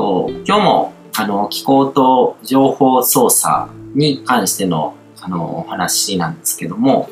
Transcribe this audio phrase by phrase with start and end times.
[0.00, 7.10] と、今日も、あの、気候と情報操作に関しての、あの、お話なんですけども、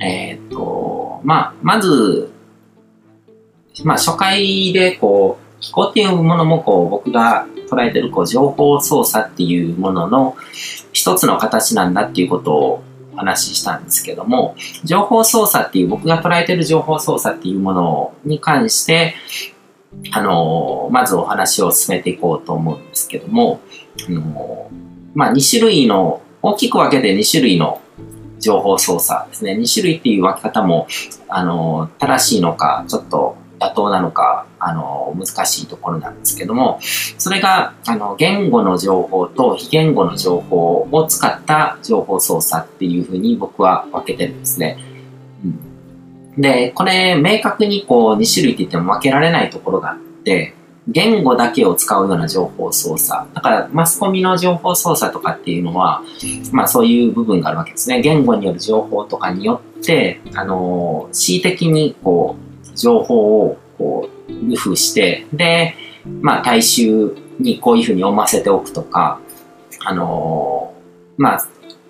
[0.00, 2.32] えっ、ー、と、まあ、まず、
[3.84, 10.36] まあ、初回で、こう、気候っていうものも、こう、僕が捉えてる、こう、情報操作っていうものの
[10.92, 19.14] 一つの形なんだっていうことをお話ししたんですけども、情報操作っていう、僕が捉えてる情報操作っていうものに関して、
[20.12, 23.60] あの、まずお話を進めていこうと思うんですけども、
[24.08, 24.70] あの、
[25.14, 27.80] まあ、2種類の、大きく分けて2種類の
[28.38, 29.52] 情報操作ですね。
[29.54, 30.86] 2種類っていう分け方も、
[31.28, 36.78] あの、正しいのか、ちょっと妥当なのか、あの、難しいところなんですけども、
[37.18, 44.78] それが、あの、言語の情報と非言語の情報を使った情報操作っていうふうに僕は分けてるんですね。
[46.36, 50.54] で、これ、明確にこう、2種類って言っても分けられないところがあって、
[50.88, 53.26] 言語だけを使うような情報操作。
[53.34, 56.02] だから、マスコミの情報操作とかっていうのは、
[56.52, 58.00] まあそういう部分があるわけですね。
[58.00, 62.36] 言語による情報とかによって、あの、恣意的にこ
[62.72, 65.74] う、情報をこう、ルフして、で、
[66.20, 69.18] まあ大衆にこういうふうに読ませておくとか、
[69.84, 70.72] あの、
[71.16, 71.48] まあ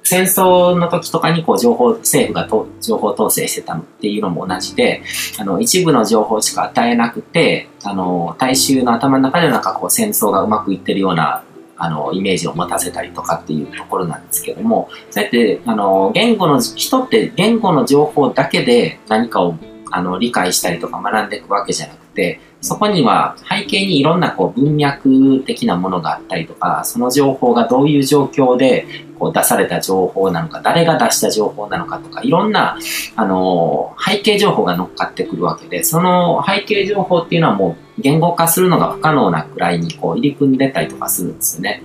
[0.08, 5.02] 戦争の時とかにこう情報、政府がと情報統制してたっていうのも同じで、
[5.36, 11.42] あの、一部の情報しか与えなくて、あの、大衆の頭の中でなんかこう戦争がうまくいってるような、
[11.76, 19.56] あの、イメージを持たせたりとかっていうところなんですけども、そうやって、あの、言語の、人って言語の情報だけで何かを、
[19.90, 28.86] あの、理解したりとか学んでいくわけじゃなくて、そこには背景にいろんなこう文脈的なものがあったりとか、その情報がどういう状況で
[29.18, 32.78] こう出された情報なのか、誰が出した情報なのかとか、いろんな、
[33.14, 41.82] あの、背景情報が乗っかってくるわけで、その背景情報っていうのはもう言語化するのが不可能なくらいにこう入り組んでたりとかするんですよね。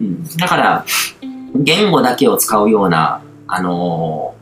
[0.00, 0.24] うん。
[0.38, 0.84] だから、
[1.54, 4.34] 言語だけを使うような、あの、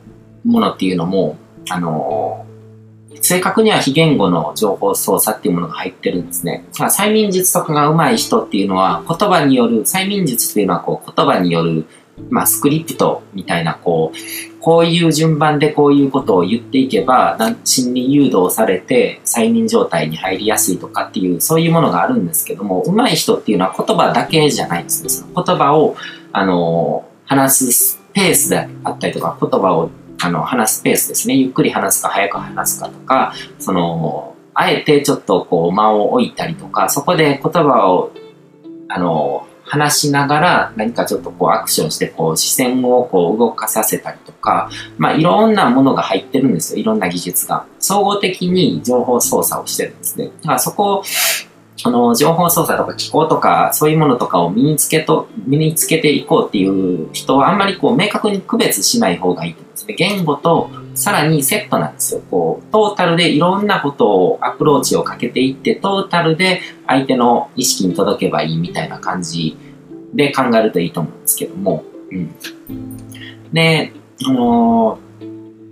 [0.45, 1.37] ものっていうのも、
[1.69, 2.47] あの、
[3.21, 6.65] 正確には非言語の情報操作っていうものが入ってるんですね。
[6.78, 11.87] まあ、催眠術とかが上手い人っていうのは、言葉による、催眠術っていうのはこう言葉による、
[12.28, 25.09] まあ、スクリプトみたいな、こう、こういう順番でこういうことを言っていけば、心理誘導されて催眠状態に入りやすいとかっていう、そういうものがあるんですけども、上手い人っていうのは言葉だけじゃないんですね。
[25.09, 25.97] その言葉を、
[26.32, 29.91] あの、話すペースであったりとか、言葉を
[30.23, 31.35] あの、話すペースですね。
[31.35, 38.13] ゆっくり話すか早く話すかとか、その、あえてちょっとこう間を置いたりとか、そこで言葉を、
[38.89, 46.81] あの、話しながら何かちょっとこうアクションしてこう視線をこう動かさせたりとか、まあいろんなものが入ってるんですよ。
[46.81, 47.65] いろんな技術が。
[47.79, 50.27] 総合的に情報操作をしてるんですね。
[50.27, 51.05] だからそこ
[51.83, 59.55] あの、情報操作とか気候とか、そういうものとかを身につけと、身につけていこうっていう人はあんまりこう明確に区別しない方がいい
[59.93, 60.17] 思うんですね。
[60.17, 62.23] 言語とさらにセットなんですよ。
[62.31, 69.56] こう、トータルでいろんなことをアプローチをかけていって、トータルで相手の意識に届けばいいみたいな感じ
[70.15, 71.84] で考えるといいと思うんですけども。
[72.11, 72.34] うん。
[73.53, 73.93] で、
[74.27, 75.11] あのー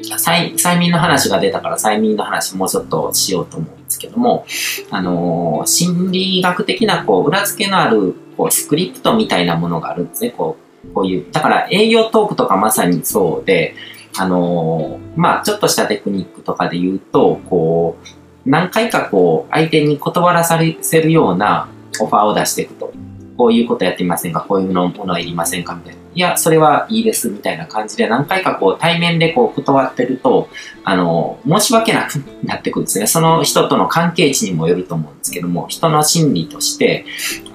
[0.00, 4.46] 催催眠の話が出たから催眠の話もうちょっとしようと思うんですけども、
[4.90, 10.30] あのー、心理学的なこう裏付けのあるこうスクリプトみたいなものがあるんですね。
[10.30, 11.26] こうこういう。
[11.32, 13.74] だから営業トークとかまさにそうで、
[14.16, 17.98] あのー、まあちょっとしたテクニックとかで言うと、こ
[18.46, 21.68] う、何回かこう相手に断らさせるような
[22.00, 22.92] オファーを出していくと。
[23.36, 24.40] こういうことやってみませんか？
[24.40, 25.76] こういうのものはいりませんか？
[25.76, 26.00] みたいな。
[26.12, 30.48] いや、それはいいです、みたいな感じで何回かこう対面でこう断ってると、
[30.82, 33.06] あの、申し訳なくなってくるんですね。
[33.06, 37.04] その人との関係値にもよると思うんですけども、人の心理として、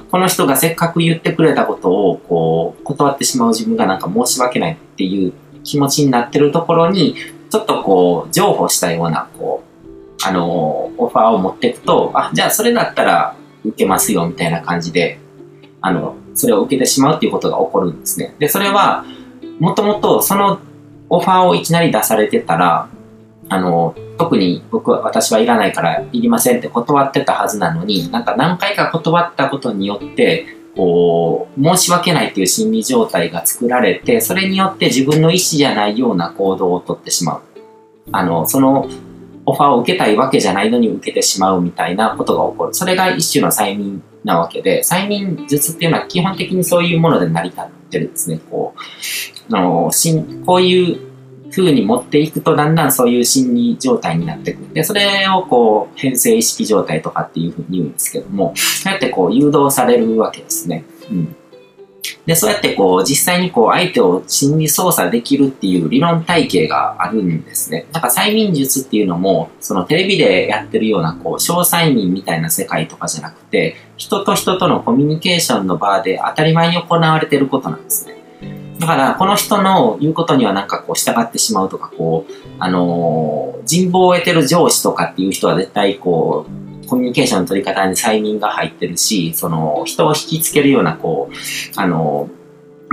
[0.09, 7.15] この人がせっかく言ってくれたことを、こう、断ってしまう自分がなんか申し訳ないっていう気持ちになってるところに、
[7.49, 9.83] ちょっとこう、譲歩したような、こう、
[10.25, 15.19] あの、オファーを持っていくと、あ、じゃあそれだったら受けますよ、みたいな感じで、
[15.81, 18.35] あの、それを受けてしまうっていうことが起こるんですね。
[18.39, 19.05] で、それは、
[19.59, 20.59] もともとその
[21.09, 22.89] オファーをいきなり出されてたら、
[23.49, 37.41] あの、特に僕は、私はいらないからいりませんって断ってたはずなのに、なんか何回か断ったことによって、こう、申し訳ないっていう心理状態が作られて、それによって自分の意思じゃないような行動をとってしまう。
[38.11, 38.89] あの、その
[39.45, 42.73] オファーを受けたいわけじゃないのに受けてしまうみたいなことが起こる。
[42.73, 48.39] それが一種の催眠なわけで、催眠術っていうのは基本的にそういうもので成り立ってるんですね。
[48.49, 48.73] こ
[49.49, 51.12] う、あのしんこういう
[51.55, 54.73] 風に持っていくとだんだんそういう心理状態になってくる。
[54.73, 60.83] で、それをこう、変性意識状態とかっていうふうに言うんですけども、そうやってこう誘導されるわけですね。
[61.11, 61.35] うん。
[62.25, 67.85] で、そうやってこう、実際にこう、相手を心理操作できるっていう理論体系があるんですね。
[67.91, 78.22] なんか催眠術っていうのも、そのテレビでやってるような、こう、小催眠みたいな世界とかじゃなくて、人と人とのコミュニケーションの場で当たり前に行われてることなんですね。
[78.83, 86.45] だから、この人の言うことにはなんかこう従ってしまうとか、こう、あのー、人望を得てる上司とかっていう人は絶対こ
[86.83, 92.43] う、コミュニケーションの取り方に催眠が入ってるし、その、人を引きつけるような、こう、あのー、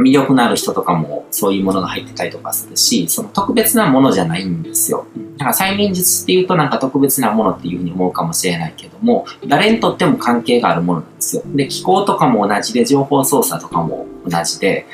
[0.04, 5.06] 魅力のある人とかもそういうものが入ってたりとかするし、その特別なものじゃないんですよ。
[5.36, 11.42] だから催眠術っていうとなんか特別なものっていうふうに思うかもしれないけども、誰にとっても関係があるものなんですよ。
[11.46, 14.86] で、気候とかも同じで、情報操作とかも同じで、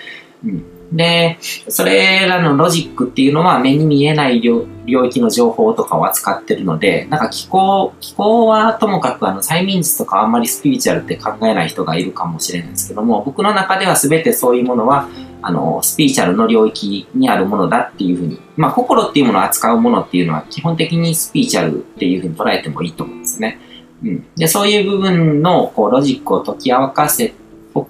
[0.45, 15.09] うん、で、それらのロジックっていうのは目に見えない領域の情報とかを扱ってるので、なんか気候、気候はともかくあの催眠術とかあんまりスピリチュアルって考えない人がいるかもしれないんですけども、僕の中では全てそういうものは、
[15.43, 23.59] あの、スピリチュアルの領域にあるものだっていうふうに、まあ心っていうものを扱うものっていうのは基本的にスピリチュアルっていうふうに捉えてもいいと思うんですね。
[24.05, 24.27] うん。
[24.37, 27.46] で、そういう部分のこうロジックを解き明かせて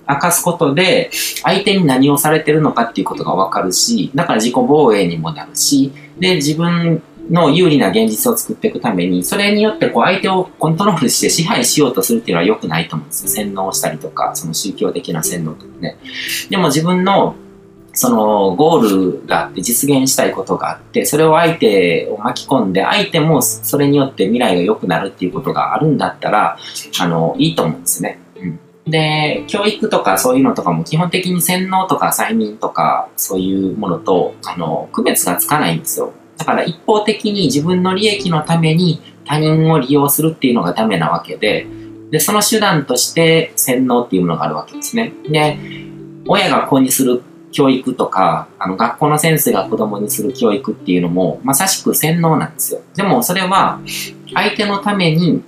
[0.09, 1.11] 明かすことで、
[1.43, 13.31] 相手に何をされてるのかっていうことがわかるし、だから自己防衛にもなるし、で、自分の有利な現実を作っていくために、それによってこう相手をコントロールして支配しようとするっていうのは良くないと思うんですよ。
[13.31, 15.97] 洗脳したりとか、その宗教的な洗脳とかね。
[16.51, 17.35] でも自分の
[17.97, 26.59] そのゴールがあって実現したいことがあって、それを相手を巻き込んで、相手もそれによって未来が良くなるっていうことがあるんだったら、
[27.01, 28.21] あの、いいと思うんですね。
[28.87, 36.13] で、教育とかそういうのとかも基本的に洗脳とか催眠とかそういうものと、あの、区別がつかないんですよ。
[36.37, 41.67] だから一方的に自分の利益のために他人を利用するっていうのがダメなわけで、
[42.11, 45.13] で、その手段として洗脳っていうものがあるわけですね。
[45.29, 45.59] で、
[46.29, 52.81] 親が子にする教育とか、あの、学校の先生が子供にする教育っていうのも、まさしく洗脳なんですよ。
[52.95, 53.81] でもそれは、
[54.35, 55.43] 相手のために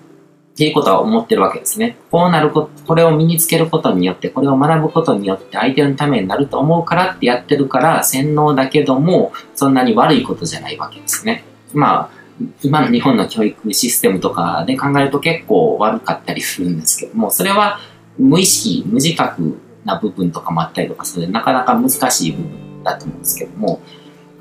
[0.58, 1.96] っていうことは思ってるわけですね。
[2.10, 11.44] こうなること、これを身につけることによって、これを学ぶことによって相手のためになると思うからってやってるから、洗脳だけども、そんなに悪いことじゃないわけですね。
[11.72, 17.78] まあ、今の日本の教育システムとかで考えると結構悪かったりするんですけども、それは
[18.18, 23.80] 無意識、無自覚な部分とかもあったりとかするなかなか難しい部分だと思うんですけども、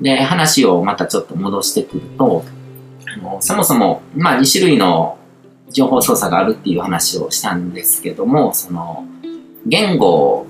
[0.00, 2.44] で、話をまたちょっと戻してくると、
[3.06, 5.17] あのそもそも、まあ2種類の
[5.70, 9.04] 情報操作があるっていう話をしたんですけども、その、
[9.66, 10.46] 言語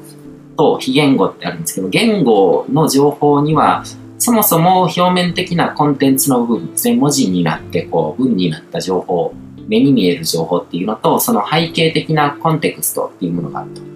[0.56, 3.84] と非言語ってあるんですけど、言語の情報には、
[4.18, 9.32] そもそも表面的なコンテンツの部分ですね、文字になってこう文になった情報、
[9.68, 13.88] 目に見える情報っていうのと、その背景的なコンテクストっていうものがあると。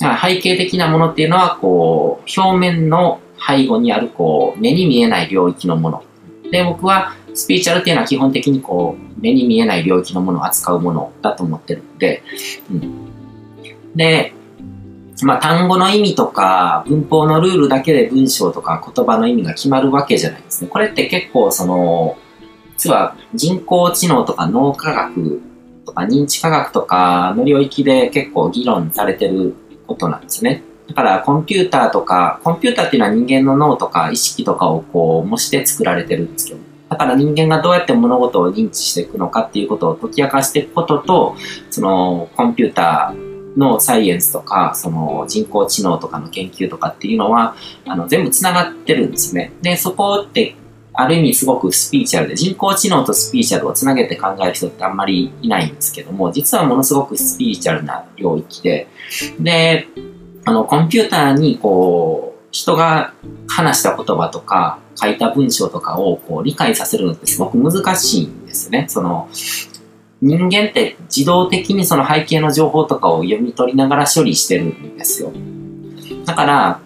[0.00, 6.04] 背景的なものっていうのは、こう、表面の背後にある、こう、目に見えない領域のもの。
[6.50, 12.22] で、僕は、スピーチャルっていうのは基本的にこう、目に見えない領域のものを扱うものだと思ってるので、
[12.70, 13.08] うん。
[13.94, 14.32] で、
[15.22, 20.70] まあ単語の意味とか文法のルールだけで文章とか言葉の意味が決まるわけじゃないですね。
[20.70, 22.16] これって結構その、
[22.76, 25.42] 実は人工知能とか脳科学
[25.84, 29.54] とか認知科学とかの領域で結構議論されてる
[29.86, 30.62] ことなんですね。
[30.88, 41.36] だからコンピューターとか、コンピューターっていうのは人間の脳とか意識とかをこう模して作られてるんですけど、だから人間がどうやって物事を認知していくのかっていうことを解き明かしていくことと、
[41.70, 47.54] そのコンピューターのサイエンスとか、その人工知能とかの研究とかっていうのは、
[47.86, 49.52] あの全部繋がってるんですね。
[49.60, 50.56] で、そこって
[50.94, 58.88] ある意味すごくスピーチャルで、人工知能とスピーチャルをつなげて考える人ってあんまりいないんですけども、実はものすごくスピーチャルな領域で、
[59.38, 59.86] で、
[60.48, 63.12] あの、コンピューターにこう、人が
[63.46, 68.86] 話した言葉とか、書いた文章とかをこう理解させるのってすごく難しいんですね。
[68.88, 69.28] その
[70.22, 75.32] 人間って自動的にその背景の情報とかを読み取りながら処理してるんですよ。
[76.24, 76.80] だから、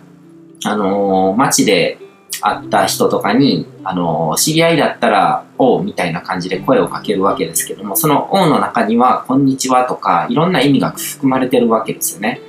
[0.64, 1.98] あのー、街で
[2.42, 12.40] 会った人とかに、あのー、知り合いだったら、おうみたいな感じで声をかけるわけですけども、そのおうの中には、こんにちはとか、いろんな意味が含まれてるわけですよね。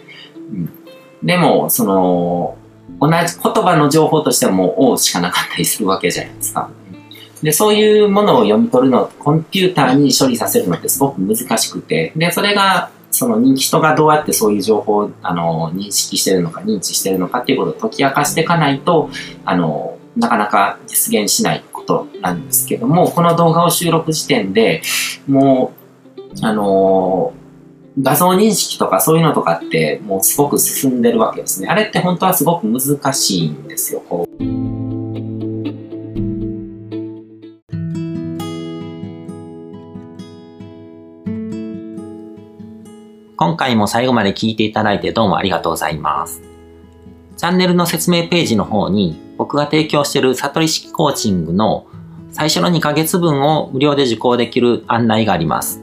[0.52, 0.83] うん、
[1.24, 2.58] でも、その、
[3.00, 6.70] 同じ言葉の情報としてはもう「お」しかなかったりするわけじゃないですか。
[7.42, 19.10] で、そういうものを読み取るの、コンピューターに処理させるのってすごく難しくて、で、それが、その人がどうやってそういう情報をあの認識してるのか、認知してるのかっていうことを解き明かしていかないと、
[19.46, 24.82] あの、なかなか実現しないことなんですけども、この動画を収録時点で
[25.28, 25.74] も
[26.18, 27.34] う、あの、
[28.02, 31.68] 画像認識とかそういうのとかってもうすごく進んでるわけですね。
[31.68, 34.02] あれって本当はすごく難しいんですよ。
[34.10, 34.34] こう
[43.36, 46.42] 今回も最後まで聞いていただいてどうもありがとうございます。
[47.38, 51.86] チャンネルの説明ページの方に僕が提供している悟り式コーチングの
[52.32, 55.83] 最初の2ヶ月分を無料で受講できる案内があります。